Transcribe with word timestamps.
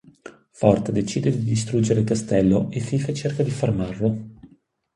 Forte 0.49 0.91
decide 0.91 1.29
di 1.29 1.43
distruggere 1.43 1.99
il 1.99 2.07
castello 2.07 2.71
e 2.71 2.79
Fife 2.79 3.13
cerca 3.13 3.43
di 3.43 3.51
fermarlo. 3.51 4.17